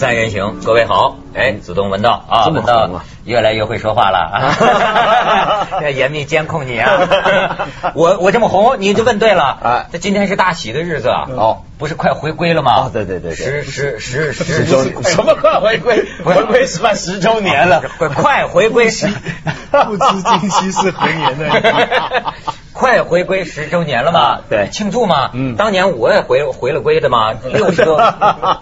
[0.00, 2.88] 三人行，各位好，哎，子东闻道啊，闻道
[3.30, 7.68] 越来越会说话了啊， 要严密监控你啊。
[7.94, 9.44] 我我这么红，你就问对了。
[9.44, 12.72] 啊这今天是大喜的日子啊，哦，不是快回归了吗？
[12.86, 16.04] 哦对对对对十十十十十周年，什么快回归？
[16.24, 19.06] 回归什么十周年了，快 快回归十，
[19.70, 22.32] 不知今夕是何年呢？
[22.72, 24.20] 快回归十周年了嘛？
[24.20, 25.30] 啊对庆祝嘛。
[25.34, 27.96] 嗯当年我也回回了归的嘛，六十多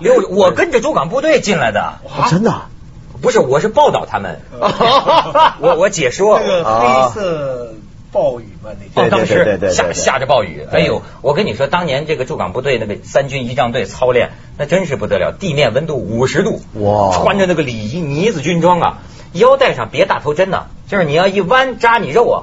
[0.00, 1.94] 六，我跟着驻港部队进来的。
[2.04, 2.66] 哦真的啊
[3.20, 4.40] 不是，我是报道他们，
[5.60, 6.40] 我我解说。
[6.40, 6.46] 那。
[6.46, 7.74] 个黑色
[8.10, 17.12] 暴雨嘛，那当对对对对时下下着暴雨，哎呦，我跟你说，当年这个驻港部队那个三军仪仗队操练，那真是不得了，地面温度五十度，哇。
[17.12, 18.98] 穿着那个里衣呢子军装啊，
[19.32, 22.36] 腰带上别大头针呢，就是你要一弯扎你肉啊，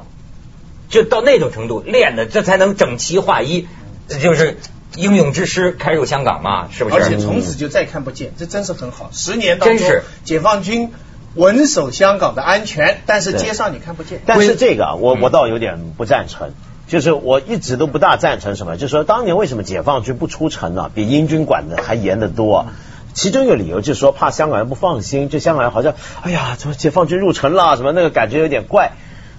[0.88, 3.68] 就到那种程度练的，这才能整齐划一，
[4.08, 4.60] 这就是
[4.96, 6.96] 英勇之师开入香港嘛，是不是？
[6.96, 9.10] 而且从此就再看不见，这真是很好。
[9.12, 9.88] 十年当中
[10.24, 10.92] 解放军
[11.36, 14.22] 稳守香港的安全，但是街上你看不见。
[14.26, 16.52] 但是这个啊我嗯我倒有点不赞成，
[16.88, 20.90] 就是我一直都不大赞成什么，就是说当年为什么解放军不出城呢？
[20.94, 22.68] 比英军管的还严得多。
[23.14, 28.92] 其中一个理由就是说怕香港人不放心，就香港人好像哎呀，怎么解放军入城了，什么那个感觉有点怪。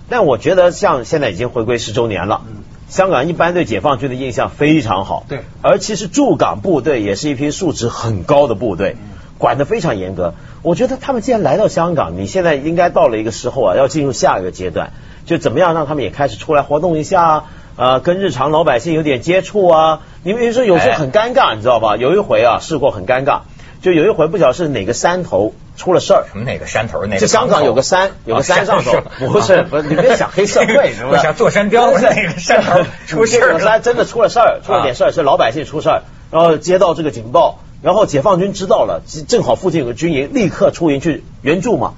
[0.09, 2.43] 但我觉得像现在已经回归十周年了，
[2.89, 5.25] 香港一般对解放军的印象非常好。
[5.29, 8.97] 对而其实驻港部队也是一批素质很高的部队，
[9.39, 10.35] 管得非常严格。
[10.63, 14.93] 我觉得他们既然来到香港，你现在应该到了一个时候啊，要进入下一个阶段，
[15.25, 17.45] 就怎么样让他们也开始出来活动一下啊，
[17.77, 20.01] 呃，跟日常老百姓有点接触啊。
[20.23, 21.97] 你比如说有时候很尴尬，你知道吧？
[21.97, 23.41] 有一回啊，试过很尴尬，
[23.83, 26.25] 就有一回不晓得是哪个山头出了事儿。
[26.31, 28.93] 什么哪个山头那个就香港有个山，有个山上头，
[29.29, 31.17] 不是不是，你别想黑社会 是不是？
[31.17, 41.95] 我想坐山雕不是那个山头 出事儿了这个山真的出了事儿，出了点事儿，是老百姓出事儿，然后接到这个警报，然后解放军知道了，正好附近有个军营，立刻出营去援助嘛。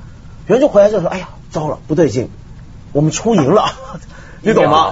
[0.46, 2.30] 援助回来就说，哎呀，糟了，不对劲，
[2.92, 3.72] 我们出营了。
[4.42, 4.90] 你懂吗？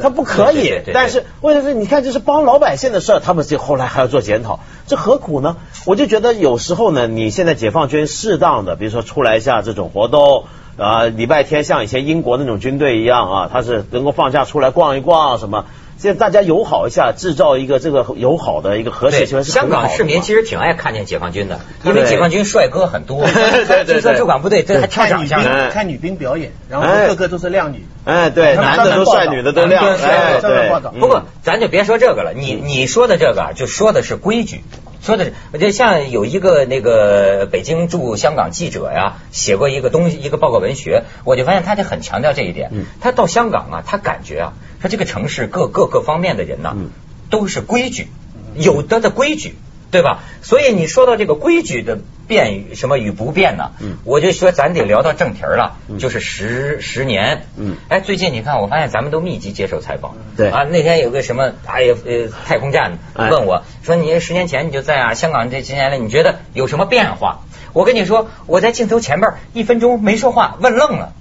[0.00, 5.56] 他不可以对对对对，但是问题是，你看这是帮老百姓的事儿，他们这后来还要做检讨，这何苦呢？
[5.84, 10.44] 我就觉得有时候呢，你现在解放军适当的，比如说出来一下这种活动，
[10.76, 15.64] 啊，礼拜天像以前英国那种军队一样啊，他是能够放假出来逛一逛什么，
[15.98, 19.70] 现在大家友好一下，制造一个这个友好的一个和谐对，气氛是香。
[19.70, 23.24] 港市民其实挺爱看见解放军的，因为解放军帅哥很多。
[23.26, 25.64] 对对对据说驻港部队这还挑看女兵长相呢。
[25.64, 27.86] 哎看女兵表演，然后哎个个都是靓女。
[28.04, 31.00] 哎，对，男的都帅，女的都亮，男的哎，对。
[31.00, 34.62] 不过咱就别说这个了，你你说的这个啊就说的是规矩，
[35.06, 42.70] 说的是，我觉得像有一个那个北京驻香港记者呀，写过一个东西，一个报告文学，我就发现他就很强调这一点。
[42.72, 46.90] 嗯他到香港啊，他感觉啊，说这个城市各各个方面的人呐、嗯
[47.30, 48.08] 都是规矩，
[48.56, 49.54] 有的的规矩。
[49.88, 50.24] 对吧？
[50.42, 53.70] 所以你说到这个规矩的变与什么与不变呢？
[53.80, 57.46] 嗯我就说咱得聊到正题儿了，嗯就是十十年。
[57.56, 60.14] 嗯哎，最近你看，我发现咱们都密集接受采访。
[60.36, 67.40] 对啊，那天有个什么，哎呀，呃，太空站哎问我说，你十年前你就在啊香港这些年来，你觉得有什么变化？
[67.72, 71.12] 我跟你说，我在镜头前边一分钟没说话，问愣了，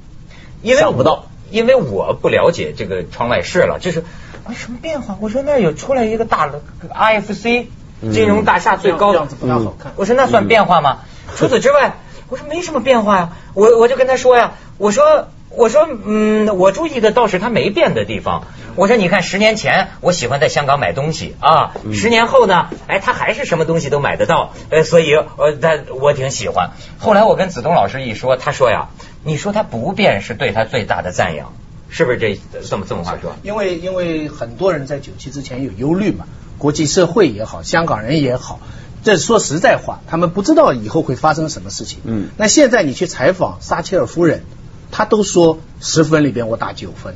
[0.61, 3.99] 因为想不到，因为我不了解这个窗外事了，就是
[4.45, 5.17] 啊什么变化？
[5.21, 7.67] 我说那有出来一个大的 IFC 嗯
[8.11, 9.94] 金融大厦最高的样子不大好看。
[9.95, 11.00] 我说那算变化吗？
[11.35, 11.95] 除此之外，
[12.29, 13.29] 我说没什么变化呀。
[13.53, 18.44] 我我就跟他说呀，我说我说嗯，我注意的倒是他没变的地方。
[18.75, 26.71] 我说你看，十年前我喜欢在香港买东西啊，十年后呢，哎，他还是什么东西都买得到，呃，所以呃，他我挺喜欢。
[27.00, 28.89] 后来我跟子东老师一说，他说呀，
[29.24, 31.53] 你说他不变是对他最大的赞扬，
[31.89, 33.35] 是不是这这么这么话说？
[33.43, 36.25] 因为因为很多人在九七之前有忧虑嘛，
[36.57, 38.59] 国际社会也好，香港人也好，
[39.03, 41.99] 这说实在话，他们不知道以后会发生什么事情。
[42.03, 44.43] 嗯那现在你去采访撒切尔夫人，
[44.91, 47.15] 她都说十分里边我打九分，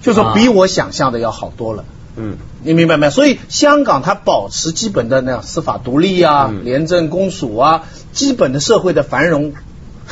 [0.00, 1.84] 就说比我想象的要好多了。
[2.18, 3.10] 嗯你明白没有？
[3.10, 9.52] 所以香港它保持基本的那样司法独立啊、嗯廉政公署啊，基本的社会的繁荣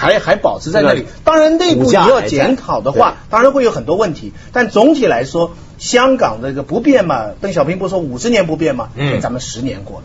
[0.05, 1.07] 还还保持在那里。
[1.25, 10.05] 当然内部你要检讨的话，当然会有很多问题，但总体来说，香港这个不变嘛，邓小平不是说五十年不变嘛，嗯咱们十年过了。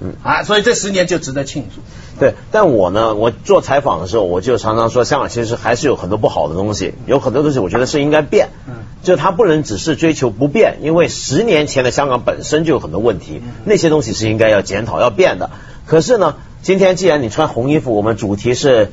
[0.00, 1.80] 嗯啊，所以这十年就值得庆祝。
[2.20, 8.50] 对，但我呢，我做采访的时候，我就常常说，香港其实还是有很多不好的东西，有很多东西我觉得是应该变。
[8.68, 15.50] 嗯就它不能只是追求不变，因为十年前的香港本身就有很多问题，那些东西是应该要检讨、要变的。
[15.86, 18.90] 可是呢，今天既然你穿红衣服，我们主题是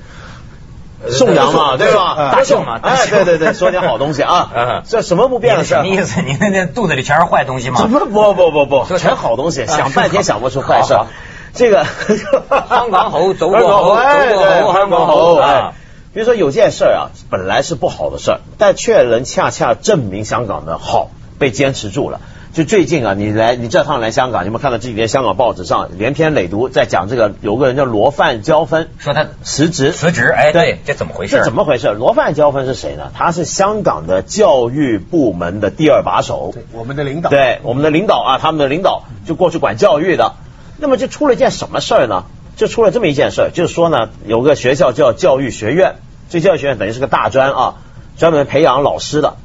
[1.12, 2.32] 颂扬嘛，对吧？
[2.34, 4.84] 大宋嘛，大哎，宋对对对，说点好东西啊 嗯。
[4.88, 5.88] 这什么不变的事什么？
[5.88, 6.22] 意思？
[6.22, 7.82] 你那那肚子里全是坏东西吗？
[7.88, 11.08] 不不不不不，全好东西，想半天想不出坏事好好。
[11.54, 11.86] 这个
[12.70, 15.74] 香港猴走过猴哎走过猴对香港猴猴啊哎。
[16.14, 21.10] 比如说有件事儿啊，本来是不好的事儿，但却能恰恰证明香港的好，
[21.40, 22.22] 被坚持住了。
[22.56, 31.36] 就最近啊，你来你这趟来香港，你有没有看到这几天香港报纸上连篇累牍在讲这个有个人叫罗范交芬，说他辞职辞职，哎，对，这怎么回事？
[31.36, 31.90] 这怎么回事？
[31.90, 33.12] 罗范交芬是谁呢？
[33.14, 40.36] 他是香港的教育部门的第二把手，对，我们的领导，对我们的领导啊，他们的领导就过去管教育的。
[40.78, 42.24] 那么就出了一件什么事儿呢？
[42.56, 45.96] 就出了这么一件事儿，就是说呢，有个学校叫教育学院，
[46.30, 47.76] 这教育学院等于是个大专啊，
[48.18, 49.36] 专门培养老师的。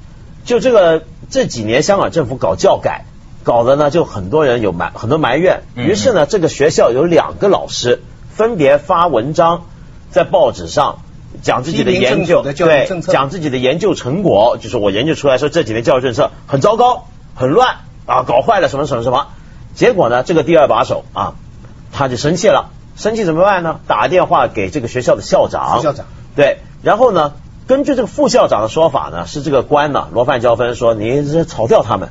[0.45, 3.05] 就这个这几年香港政府搞教改，
[3.45, 9.63] 搞的呢就很多人有埋很多埋怨，嗯于是呢这个学校有两个老师分别发文章
[10.11, 10.99] 在报纸上。
[11.43, 17.07] 讲自己的研究，对讲自己的研究成果，就是我研究出来说这几年教育政策很糟糕、
[17.37, 19.29] 很乱啊，搞坏了什么什么什么。
[19.73, 21.35] 结果呢，这个第二把手啊，
[21.93, 23.79] 他就生气了，生气怎么办呢？
[23.87, 27.35] 打电话给这个学校的校长，校长对，然后呢，
[27.71, 32.09] 根据这个副校长的说法呢，是这个官呢罗范椒芬说你这炒掉他们。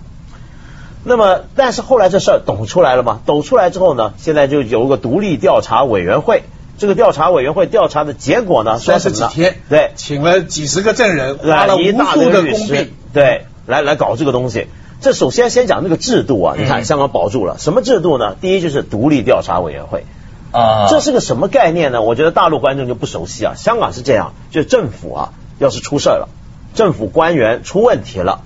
[1.04, 3.20] 那么，但是后来这事儿抖出来了嘛？
[3.26, 6.44] 抖出来之后呢，现在就有个独立调查委员会。
[6.78, 14.68] 这个调查委员会调查的结果呢，说三什么呢十几天，对，请了几十个证人，花了无来一大堆数的律师工币，，对，来来搞这个东西。
[15.02, 18.38] 这首先先讲那个制度啊，你看嗯香港保住了，什么制度呢？
[18.40, 20.06] 第一就是独立调查委员会，
[20.54, 22.02] 啊，这是个什么概念呢？
[22.02, 23.56] 我觉得大陆观众就不熟悉啊。
[23.58, 26.30] 香港是这样，就政府啊，要是出事儿了，
[26.74, 28.42] 政府官员出问题了，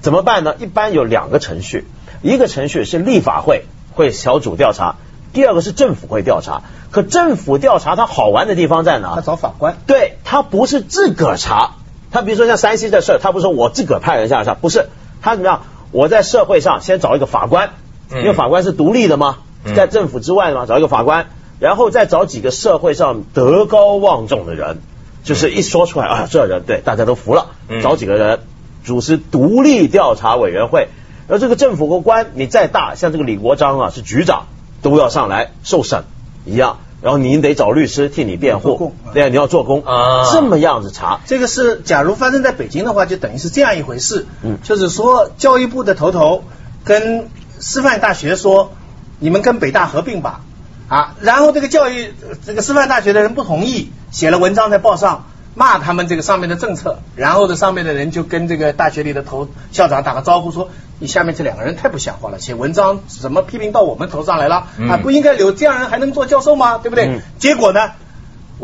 [0.00, 0.54] 怎么办呢？
[0.58, 1.84] 一般有两个程序，
[2.22, 4.96] 一个程序是立法会会小组调查，
[5.32, 6.62] 第二个是政府会调查。
[6.90, 9.16] 可政府调查它好玩的地方在哪？
[9.16, 11.72] 他找法官，对他不是自个儿查，
[12.12, 14.88] 他比如说像山西这事儿，他不是说我自个儿派人下来查，不是
[15.20, 15.62] 他怎么样？
[15.90, 17.70] 我在社会上先找一个法官，
[18.10, 21.26] 嗯因为法官是独立的嘛，嗯在政府之外的嘛，找一个法官，
[21.58, 24.78] 然后再找几个社会上德高望重的人，
[25.24, 28.40] 就是一说出来啊，这人对大家都服了嗯，找几个人
[28.84, 30.88] 主持独立调查委员会，
[31.26, 34.44] 而这个政府和官你再大，像这个李国章啊是局长，
[34.82, 36.04] 都要上来受审
[36.44, 36.78] 一样。
[37.02, 40.32] 然后您得找律师替你辩护对，你要做工啊。
[40.32, 44.26] 这么样子查，这个是假如发生在北京的话，就等于是这样一回事。
[44.42, 44.56] 嗯。
[44.62, 46.44] 就是说教育部的头头
[46.82, 47.28] 跟
[47.60, 48.72] 师范大学说，
[49.18, 50.40] 你们跟北大合并吧，
[50.88, 52.12] 啊，然后这个教育
[52.44, 55.26] 这个师范大学的人不同意，写了文章在报上。
[55.56, 64.66] 骂他们这个上面的政策，然后这，上面的人就跟这个大学里的头校长打个招呼说：“你下面这两个人太不像话了，写文章怎么批评到我们头上来了？
[64.78, 66.78] 嗯啊，不应该留这样人还能做教授吗？
[66.78, 67.92] 对不对？”嗯结果呢，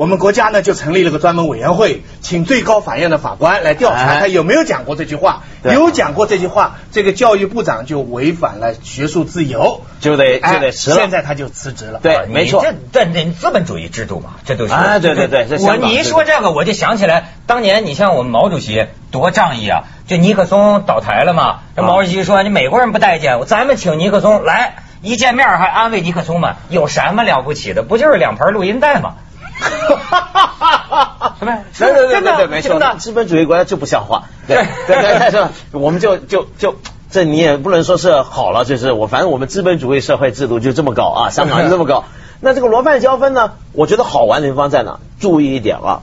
[0.00, 5.43] 我们国家呢就成立了个专门委员会，请最高法院的法官来调查哎他有没有讲过这句话。
[5.62, 12.00] 对有讲过这句话，这个教育部长就违反了学术自由，就得哎就得辞了现在他就辞职了。
[12.02, 27.83] 对啊没错这这这资本主义制度嘛，这都是啊对对对这我你一说这个，我就想起来，当年你像我们毛主席多仗义啊，就尼克松倒台了嘛，这啊毛主席说你美国人不待见，咱们请尼克松来，一见面还安慰尼克松嘛，有什么了不起的？
[27.83, 29.16] 不就是两盘录音带吗？
[31.38, 31.59] 是不是？
[31.79, 34.25] 对对对真的对对，没错真的，资本主义国家就不像话。
[34.47, 36.76] 对 对对是我们就就就。
[37.12, 42.05] 这你也不能说是好了，就是我反正我们资本主义社会制度就这么搞啊， 香港就这么搞。
[42.40, 43.55] 那这个罗范交芬呢？
[43.73, 45.00] 我觉得好玩的地方在哪？
[45.19, 46.02] 注意一点啊，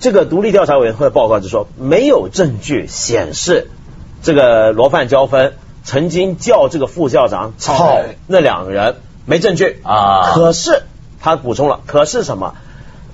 [0.00, 3.68] 这个独立调查委员会报告就说没有证据显示
[4.22, 5.52] 这个罗范交芬
[5.84, 10.84] 曾经叫这个副校长炒那两个人，没证据啊可是
[11.20, 12.54] 他补充了，可是什么？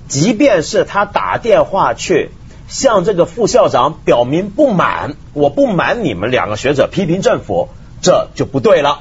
[0.07, 2.31] 即便是他打电话去
[2.67, 7.69] 向这个副校长表明不满，我不满你们两个学者批评政府，
[8.01, 8.99] 这就不对了。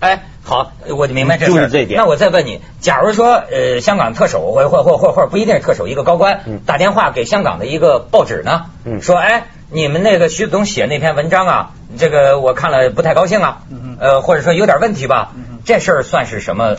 [0.00, 1.54] 哎，好，我就明白这事儿。
[1.54, 1.98] 注意这一点。
[1.98, 6.60] 那我再问你，假如说呃，香港特首或或或或或者不一定是特首，一个高官、嗯。
[6.66, 9.00] 打电话给香港的一个报纸呢，嗯。
[9.00, 13.96] 说哎，你们那个徐子东写那篇文章啊，这个我看了不太高兴啊，嗯。
[13.98, 15.60] 呃，或者说有点问题吧，嗯。
[15.64, 16.76] 这事儿算是什么？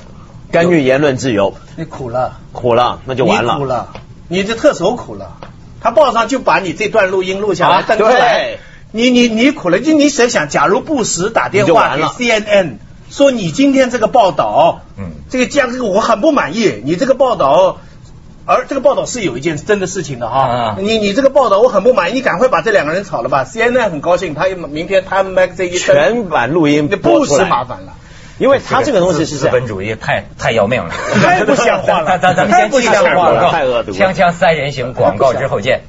[0.51, 3.53] 干预言论自由，你苦了，苦了那就完了。
[3.53, 3.89] 你苦了，
[4.27, 5.37] 你这特首苦了。
[5.81, 8.59] 他报上就把你这段录音录下来啊登出来对，
[8.91, 12.77] 你你你苦了，就你想想，假如布什打电话给 CNN
[13.09, 17.77] 说你今天这个报道，嗯这个这样这个我很不满意，你这个报道。
[18.47, 23.43] 而这个报道是有一件真的事情的哈，啊你你这个报道我很不满意，你赶快把这两个人炒了吧。
[23.43, 27.93] CNN 很高兴，他明天他们 Magazine 一，全版录音那布什播出来麻烦了。
[28.37, 30.89] 因为他这个东西是资本主义太太要命了，
[31.23, 35.83] 太不像话了咱咱咱们先去一下广告太恶毒了锵锵三人行广告之后见。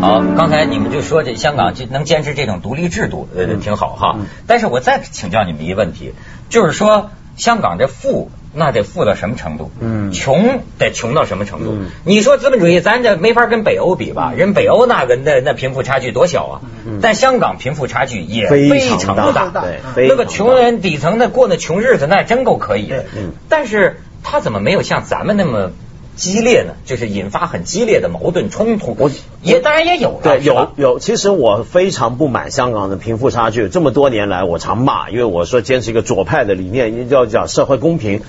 [0.00, 4.14] 好，刚才你们就说这香港就能坚持这种独立制度，呃，挺好哈。
[4.16, 6.14] 嗯但是我再请教你们一个问题，
[6.48, 9.70] 就是说香港这富那得富到什么程度？
[9.80, 11.70] 嗯穷得穷到什么程度？
[11.72, 14.32] 嗯你说资本主义，咱这没法跟北欧比吧？
[14.36, 16.60] 人北欧那个那那贫富差距多小啊！
[16.86, 23.04] 嗯但香港贫富差距也非非常大常的大，对那个穷人底层的过那穷日子，那真够可以的。
[23.16, 25.72] 嗯但是他怎么没有像咱们那么
[26.16, 26.74] 激烈呢？
[26.84, 28.94] 就是引发很激烈的矛盾冲突。
[28.98, 29.10] 我
[29.42, 33.68] 也当然也有了，对，有有，其实我非常不满香港的贫富差距。
[33.68, 38.22] 这么多年来，我常骂，因为我说坚持一个左派的理念，要讲社会公平。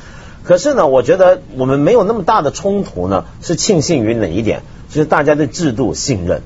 [0.44, 4.64] 可是呢，我觉得我们没有那么大的冲突呢，是庆幸于哪一点？
[4.90, 6.42] 就是大家对制度信任，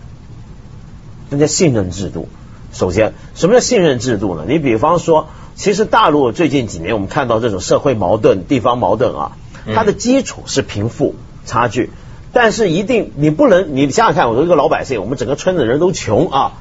[1.30, 2.30] 大家信任制度。
[2.72, 4.46] 首先，什么叫信任制度呢？
[4.48, 9.32] 你比方说，其实大陆最近几年我们看到这种社会矛盾、地方矛盾啊，
[9.74, 11.16] 它的基础是贫富
[11.48, 11.90] 差距。
[12.34, 16.52] 但是一定你不能，你想想看，我作为一个老百姓，我们整个村子人都穷啊，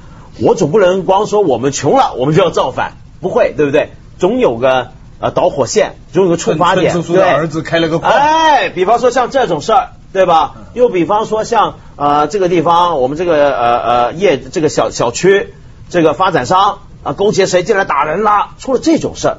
[0.41, 3.91] 我总不能光说我们穷了，我们就要造反，不会，对不对？
[4.19, 7.03] 总有个呃导火线，总有个触发点。
[7.03, 10.55] 对儿子开了个矿哎，比方说像这种事儿，对吧？
[10.73, 15.53] 又比方说像呃这个地方，我们这个呃呃业这个小小区
[15.91, 19.39] 这个发展商啊勾结谁进来打人啦，出了这种事儿，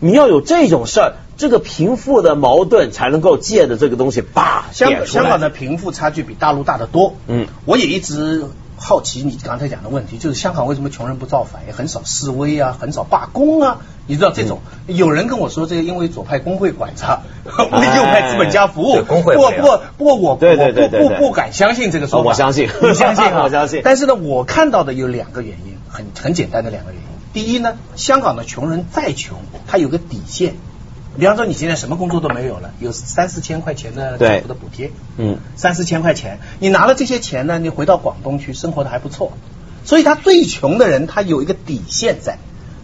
[0.00, 7.14] 你要有这种事儿，这个贫富的矛盾才能够借着这个东西叭香香港的贫富差距比大陆大得多。
[7.26, 8.44] 嗯，我也一直
[8.76, 13.78] 好奇你刚才讲的问题，就是香港为什么穷人不造反，也很少示威啊，很少罢工啊？
[14.06, 19.02] 你知道这种，嗯有人跟我说这个因为左派工会管着， 为右派资本家服务。
[19.04, 22.24] 工会不过不过不过我对对对对对我不不不敢相信这个说法。
[22.24, 23.42] 哦我相信 你相信啊？
[23.44, 27.08] 我相信但是呢，我看到的有两个原因，很很简单的两个原因。
[27.32, 30.54] 第一呢，香港的穷人再穷，他有个底线。
[31.18, 39.32] 比方说，你现在什么工作都没有了，有三四千块钱的政府的补贴，嗯三四千块钱，你拿了这些钱呢，你回到广东去生活的还不错。
[39.84, 42.38] 所以他最穷的人，他有一个底线在，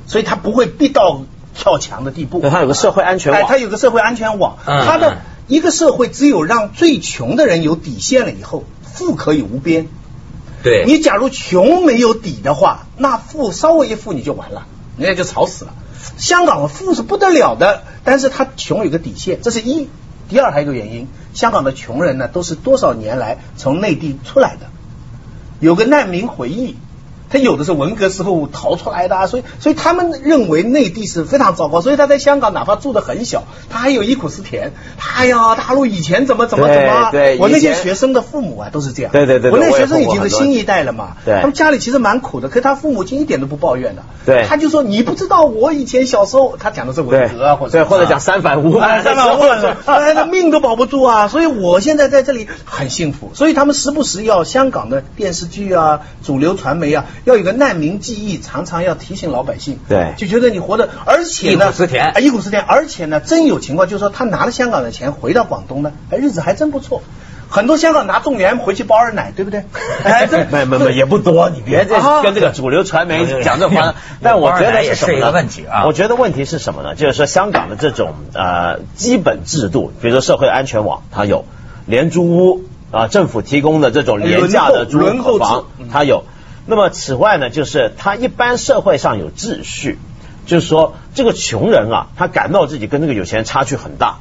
[0.07, 1.23] 所以他不会逼到
[1.55, 2.41] 跳墙的地步。
[2.41, 4.59] 对他有个社会安全网哎，他有个社会安全网。
[4.67, 5.17] 嗯他的嗯
[5.49, 9.89] 一个社会只有让最穷的人有底线了以后，富可以无边。
[10.63, 15.75] 对，你假如穷没有底的话，那富稍微一富你就完了，人家就吵死了。
[16.19, 19.89] 香港的富是不得了的，但是他穷有个底线，这是一。
[20.29, 24.67] 第二还有一个原因，香港的穷人呢都是多少年来从内地出来的，
[25.59, 26.77] 有个难民回忆。
[27.31, 34.73] 他有的是文革时候逃出来的、啊，所以所以他们认为内地是非常糟糕，所以他在香港哪怕住的很小，他还有忆苦思甜。
[35.17, 39.13] 哎呀，大陆以前怎么怎么怎么啊，对对我那些学生的父母啊都是这样。
[39.13, 44.03] 对对对对我那学生已经是新一代了嘛，对他们家里其实蛮苦的，可是他父母亲一点都不抱怨的。
[44.27, 51.29] 对他就说你不知道我以前小时候，他讲的是文革啊，或者对，或者讲三反五反，哎三反五反，哎，那命都保不住啊！
[51.29, 53.31] 所以我现在在这里很幸福。
[53.35, 59.79] 所以他们时不时要香港的电视剧啊、主流传媒啊，要有个难民记忆，常常要提醒老百姓。
[59.89, 67.03] 对就觉得你活得，而且呢，忆苦思甜啊忆苦思甜，而且呢，真有情况，就是说他拿了香港的钱回到广东呢，哎，日子还真不错。
[67.53, 69.65] 很多香港拿众联回去包二奶，对不对？
[70.05, 73.97] 哎，这没没没也不多，你别这啊跟这个主流传媒讲这话。
[74.23, 74.85] 但我觉得？
[74.85, 76.95] 也是一个问题啊我觉得问题是什么呢？
[76.95, 81.45] 就是说香港的这种呃基本制度，比如说社会安全网，它有
[81.87, 86.23] 廉租屋啊、政府提供的这种廉价的租轮候房它有。
[86.71, 89.99] 那么此外呢，就是他一般社会上有秩序。
[90.47, 94.19] 就是说，这个穷人啊，他感到自己跟这个有钱人差距很大，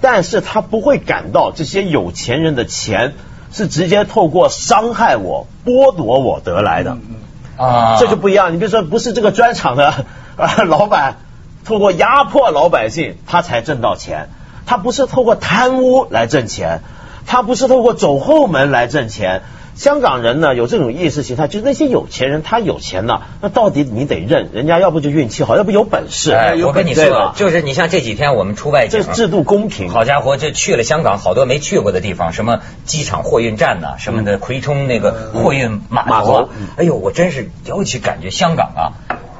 [0.00, 3.14] 但是他不会感到这些有钱人的钱
[3.52, 6.96] 是直接透过伤害我、剥夺我得来的，
[7.56, 8.54] 啊，这就不一样。
[8.54, 11.18] 你比如说，不是这个砖厂的呃老板
[11.64, 14.30] 透过压迫老百姓，他才挣到钱，
[14.66, 16.80] 他不是透过贪污来挣钱，
[17.26, 19.42] 他不是透过走后门来挣钱。
[19.78, 26.32] 香港人呢有这种意识形态，就是那些有钱人他有钱呢，那到底你得认，人家要不就运气好，要不有本事。
[26.32, 29.88] 哎，我跟你说就是你像这几天我们出外景这，制度公平。
[29.88, 38.82] 好家伙，这去了香港好多没去过的地方，什么机场货运站呐、什么的，葵冲那个货运码码头哎呦，我真是尤其感觉香港啊，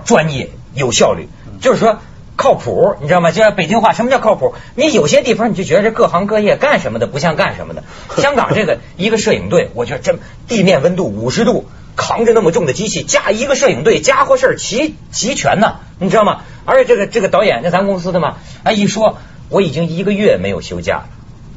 [0.04, 1.26] 专业有效率，
[1.60, 1.98] 就是说。
[2.38, 3.32] 靠谱，你知道吗？
[3.32, 4.54] 就像北京话，什么叫靠谱？
[4.76, 7.82] 你有些地方你就觉得这各行各业干什么的不像干什么的。
[8.16, 10.16] 香港这个一个摄影队，我觉得这
[10.46, 11.66] 地面温度五十度，
[11.96, 16.42] 扛着那么重的机器，加一个摄影队，家伙事儿齐齐全呐，你知道吗？
[16.64, 19.18] 而且这个这个导演，那咱公司的嘛，哎一说
[19.48, 21.08] 我已经一个月没有休假了，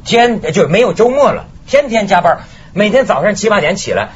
[0.04, 2.40] 天就是没有周末了，天天加班，
[2.74, 4.14] 每天早上七八点起来。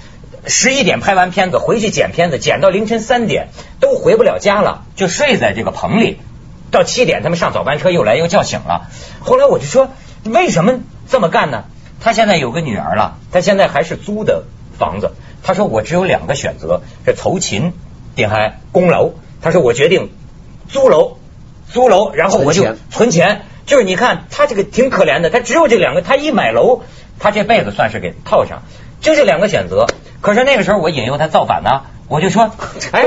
[0.48, 3.48] 十一点拍完片子，回去剪片子，剪到凌晨三点，
[3.80, 6.20] 都回不了家了，就睡在这个棚里。
[6.76, 8.90] 到七点，他们上早班车又来又叫醒了。
[9.22, 9.88] 后来我就说，
[10.26, 11.64] 为什么这么干呢？
[12.02, 14.44] 他现在有个女儿了，他现在还是租的
[14.78, 17.72] 房子，他说我只有两个选择，这筹勤，
[18.16, 19.14] 定还供楼。
[19.42, 20.12] 他说我决定
[20.68, 21.18] 租楼，
[21.72, 23.42] 租楼，然后我就存钱存钱。
[23.66, 26.82] 就是你看他这个挺可怜的，他只有这两个，他一买楼，
[27.18, 28.62] 他这辈子算是给套上，
[29.02, 29.88] 就这两个选择。
[30.22, 32.52] 可是那个时候我引诱他造反呢，我就说，
[32.92, 33.06] 哎，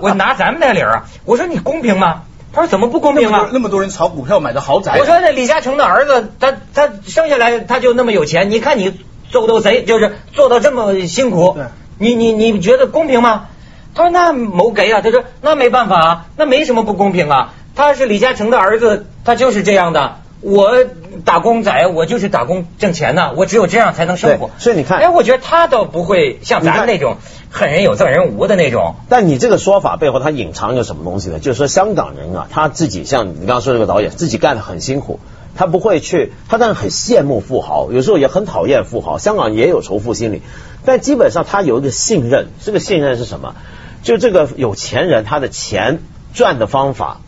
[0.00, 2.22] 我拿咱们那理儿啊，我说你公平吗？
[2.52, 3.80] 他说怎么不公平啊那么多？
[3.80, 8.92] 人炒股票买的豪宅，我说那李嘉诚的儿子，他他生下来他就那么有钱，你看你
[9.30, 11.56] 做斗贼，就是做到这么辛苦，
[11.98, 13.48] 你你你觉得公平吗？
[13.94, 17.54] 他说那谋给啊，他说那没办法啊，那没什么不公平啊。
[17.74, 20.16] 他是李嘉诚的儿子，他就是这样的。
[20.42, 20.84] 我
[21.24, 24.50] 打工仔，我就是打工挣钱呢，我只有这样才能生活。
[24.58, 27.16] 所以你看哎，我觉得他倒不会像咱那种
[27.50, 28.96] 恨人有赠人无的那种。
[29.08, 31.38] 但你这个说法背后，他隐藏一个什么东西呢？
[31.38, 35.20] 就是说香港人啊，他自己像你刚刚说这个导演，自己干的很辛苦，
[35.54, 39.18] 他不会去，他当然很羡慕富豪，有时候也很讨厌富豪。
[39.18, 40.42] 香港也有仇富心理，
[40.84, 43.54] 但基本上他有一个信任，这个信任是什么？
[44.02, 46.00] 就这个有钱人他的钱
[46.34, 47.20] 赚的方法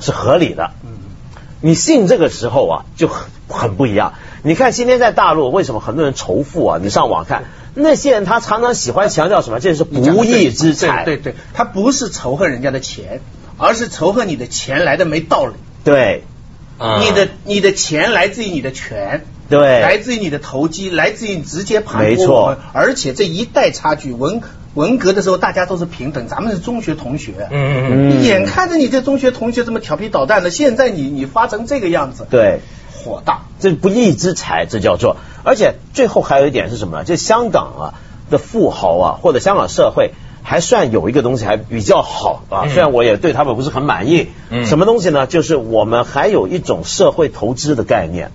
[0.00, 0.72] 是合理的。
[1.66, 4.14] 你信这个时候啊，就很很不一样。
[4.44, 6.78] 你看今天在大陆，为什么很多人仇富啊？
[6.80, 7.42] 你上网看，
[7.74, 9.58] 那些人他常常喜欢强调什么？
[9.58, 11.04] 这是不义之财。
[11.04, 13.20] 对对对，他不是仇恨人家的钱，
[13.58, 15.54] 而是仇恨你的钱来的没道理。
[15.82, 16.22] 对
[16.78, 24.40] 嗯你的你的钱来自于你的权，对来自于你的投机，来自于你直接盘没错剥我们，而且这一代差距，文
[24.76, 28.20] 文革的时候大家都是平等，咱们是中学同学，嗯嗯嗯。
[28.20, 32.60] 嗯眼看着你这中学同学这么调皮捣蛋的，现在你你发成这个样子，对，
[32.94, 33.46] 火大。
[33.58, 35.16] 这不义之财，这叫做。
[35.44, 37.04] 而且最后还有一点是什么呢？
[37.04, 37.84] 就香港啊
[38.30, 40.10] 的富豪啊，或者香港社会
[40.42, 42.64] 还算有一个东西还比较好啊。
[42.66, 44.28] 嗯虽然我也对他们不是很满意。
[44.50, 45.26] 嗯什么东西呢？
[45.26, 48.30] 就是我们还有一种社会投资的概念。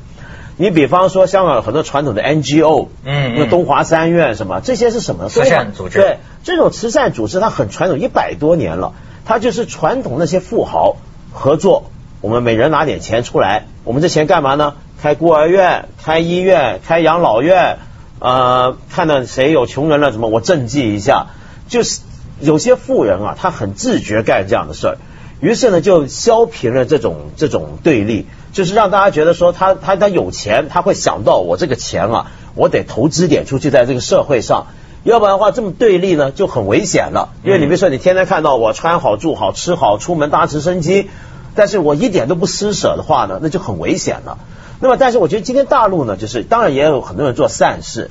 [0.62, 5.28] 你比方说，香港有很多传统的 NGO，嗯嗯那东华三院什么，这些是什么？
[5.28, 8.94] 慈善组织对，这种慈善组织它很传统，一百多年了，
[9.26, 10.98] 它就是传统那些富豪
[11.34, 11.86] 合作，
[12.22, 14.76] 我们每人拿点钱出来，我们这钱干嘛呢？
[15.02, 17.80] 开孤儿院、开医院、开养老院，
[18.20, 21.30] 呃，看到谁有穷人了，什么我赈济一下，
[21.68, 22.02] 就是
[22.40, 24.98] 有些富人啊，他很自觉干这样的事儿。
[25.40, 34.68] 于是呢，就消平了这种这种对立，就是让大家觉得说他他他有钱，他会想到我这个钱啊，我得投资点出去在这个社会上，
[35.04, 37.30] 要不然的话这么对立呢就很危险了。
[37.44, 41.10] 因为你比如说你天天看到我穿好住好吃好出门搭直升机，
[41.56, 44.38] 但是我一点都不施舍的话呢，那就很危险了。
[44.80, 48.10] 那么但是我觉得今天大陆呢，就是当然也有很多人做善事，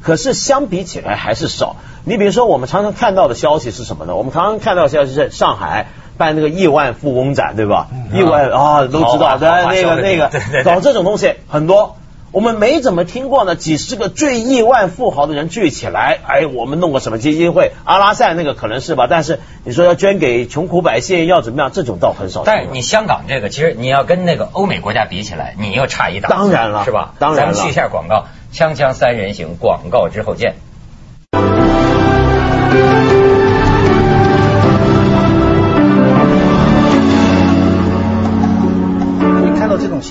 [0.00, 1.76] 可是相比起来还是少。
[2.04, 4.16] 你比如说，我们常常看到的消息是什么呢？
[4.16, 5.88] 我们常常看到的消息是上海
[6.22, 7.88] 办那个亿万富翁展，对吧？
[8.14, 10.30] 亿万啊，都知道，对那个那个
[10.62, 11.96] 搞这种东西很多。
[12.30, 17.72] 我们没怎么听过呢，几十个最亿万富豪的人聚起来，哎，我们弄个什么基金会？
[17.84, 21.72] 阿拉善那个可能是吧，但是你说要捐给穷苦百姓，要怎么样？
[21.74, 22.42] 这种倒很少。
[22.46, 27.12] 但是你香港这个，其实你要跟那个欧美国家比起来，你又差一档，当然了是吧？
[27.18, 30.54] 当然了咱们去一下广告，锵锵三人行，广告之后见。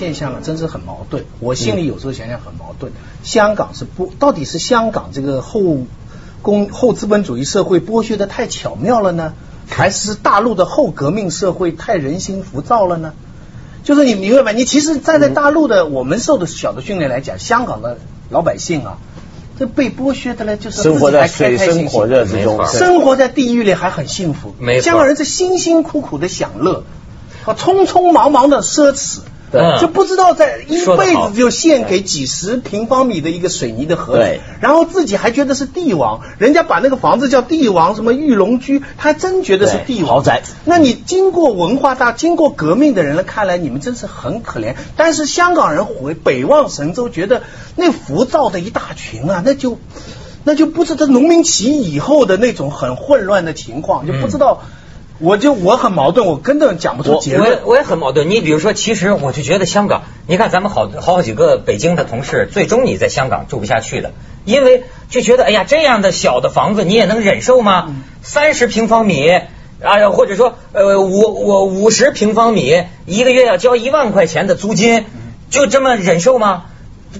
[0.02, 1.24] 现象啊，真是很矛盾。
[1.38, 2.92] 我心里有时候想想很矛盾。
[3.22, 5.76] 香港是不，到底是香港这个后
[6.42, 9.34] 工后资本主义社会剥削的太巧妙了呢，
[9.68, 13.12] 还是大陆的后革命社会太人心浮躁了呢？
[13.84, 14.50] 就是你明白吧？
[14.50, 18.98] 你其实站在大陆的我们受的小的训练来讲，香港的老百姓啊，
[19.56, 24.52] 这被剥削的呢，就是生活在水深火热之中没，错生活在地狱里还很幸福。
[24.58, 26.82] 没错香港人是辛辛苦苦的享乐，
[27.44, 29.20] 啊，匆匆忙忙的奢侈。
[29.52, 40.42] 对就不知道在一辈子就献给几十平方米的一个水泥的盒子，然后自己还觉得是帝王，人家把那个房子叫帝王什么御龙居，他还真觉得是帝王豪宅。
[40.64, 44.74] 那你经过文化大、经过革命的人来看来，你们真是很可怜。
[44.96, 47.42] 但是香港人回北望神州，觉得
[47.76, 49.78] 那浮躁的一大群啊，那就
[50.44, 54.62] 那就不知道农民起义以后的那种很混乱的情况，就不知道。
[55.18, 57.48] 我就我很矛盾，我根本讲不出我结论。
[57.48, 58.28] 我也我也很矛盾。
[58.28, 64.12] 你比如说，其实我就觉得香港，你看咱们好好几个北京的同事，最终你在香港住不下去的，
[64.44, 67.94] 因为就觉得哎呀，这样的小的房子你也能忍受吗？
[68.22, 69.30] 三十平方米。
[69.84, 75.06] 哎呀，或者说，呃，五我五十平方米，一个月要交一万块钱的租金，
[75.50, 76.66] 就这么忍受吗？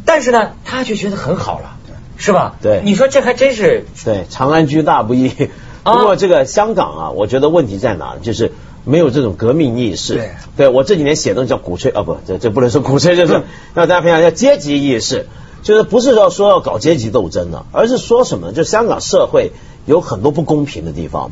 [0.05, 1.77] 但是呢，他就觉得很好了，
[2.17, 2.55] 是吧？
[2.63, 5.33] 对你说这还真是对，长安居大不易。
[5.83, 8.17] 啊不过这个香港啊，我觉得问题在哪？
[8.23, 8.53] 就是
[8.85, 10.15] 没有这种革命意识。
[10.57, 13.43] 对我这几年写东西叫鼓吹啊，不，这这不能说鼓吹，就是
[13.75, 15.27] 让大家培养一下阶级意识。
[15.63, 18.53] 就是不是要说要搞阶级斗争的，而是说什么呢？
[18.53, 19.53] 就香港社会
[19.87, 21.31] 有很多不公平的地方。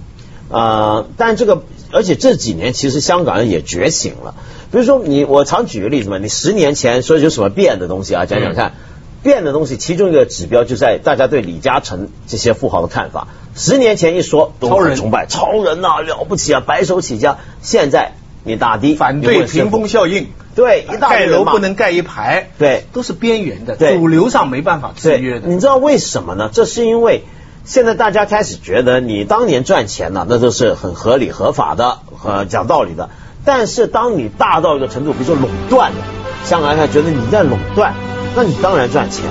[0.48, 4.36] 呃，但这个，而且这几年其实香港人也觉醒了。
[4.70, 8.74] 比如说你，我常举个例子嘛，你十年前说有什么变的东西啊，讲讲看。
[9.22, 13.28] 变的东西，其中一个指标就在大家对李嘉诚这些富豪的看法。
[13.54, 17.38] 十年前一说都很崇拜，超人呐了不起啊，白手起家。
[17.60, 18.12] 现在
[18.44, 25.48] 你打的反对屏风效应，对，一大盖楼不能盖一排，对，都是边缘的，对主流上没办法制约的。
[25.48, 26.48] 你知道为什么呢？
[26.52, 27.24] 这是因为
[27.64, 33.10] 现在大家开始觉得你当年赚钱呢，那都是很合理合法的，呃，讲道理的。
[33.44, 35.98] 但是当你大到一个程度，比如说垄断了，
[36.44, 37.94] 香港人觉得你在垄断。
[38.36, 39.24] 那你当然赚钱，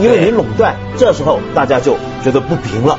[0.00, 2.98] 因为你垄断，这时候大家就觉得不平了。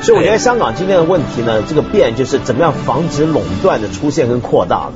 [0.00, 4.92] 所以我觉得香港今天的问题呢，这个变就是怎么样防止垄断的出现跟扩大了。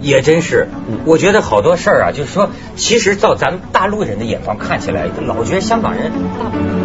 [0.00, 0.68] 也真是，
[1.06, 6.84] 我觉得好多事儿啊，就是说，其实照咱们大陆人的眼光看起来，老觉得香港人大。